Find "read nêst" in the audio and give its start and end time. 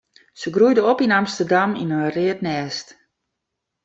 2.15-2.87